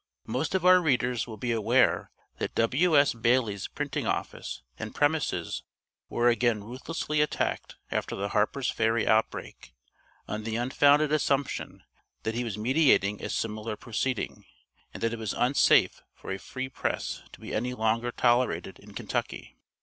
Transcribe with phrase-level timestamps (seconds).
[0.25, 2.09] Most of our readers will be aware
[2.39, 3.13] that W.S.
[3.13, 5.61] Bailey's printing office and premises
[6.09, 9.75] were again ruthlessly attacked after the Harper's Ferry outbreak,
[10.27, 11.83] on the unfounded assumption
[12.23, 14.43] that he was meditating a similar proceeding,
[14.91, 18.95] and that it was unsafe for a free press to be any longer tolerated in
[18.95, 19.55] Kentucky.